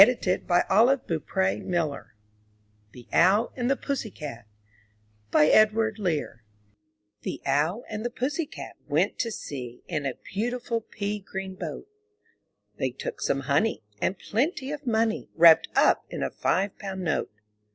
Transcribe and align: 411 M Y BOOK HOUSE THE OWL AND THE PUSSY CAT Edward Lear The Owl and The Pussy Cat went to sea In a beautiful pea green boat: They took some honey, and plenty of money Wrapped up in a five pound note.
411 0.01 0.41
M 0.41 0.47
Y 0.89 0.95
BOOK 1.05 1.29
HOUSE 1.29 2.05
THE 2.91 3.05
OWL 3.13 3.53
AND 3.55 3.69
THE 3.69 3.75
PUSSY 3.77 4.09
CAT 4.09 4.47
Edward 5.31 5.99
Lear 5.99 6.43
The 7.21 7.39
Owl 7.45 7.83
and 7.87 8.03
The 8.03 8.09
Pussy 8.09 8.47
Cat 8.47 8.77
went 8.87 9.19
to 9.19 9.29
sea 9.29 9.83
In 9.87 10.07
a 10.07 10.15
beautiful 10.33 10.81
pea 10.81 11.19
green 11.19 11.53
boat: 11.53 11.87
They 12.79 12.89
took 12.89 13.21
some 13.21 13.41
honey, 13.41 13.83
and 14.01 14.17
plenty 14.17 14.71
of 14.71 14.87
money 14.87 15.29
Wrapped 15.35 15.67
up 15.75 16.03
in 16.09 16.23
a 16.23 16.31
five 16.31 16.79
pound 16.79 17.03
note. 17.03 17.29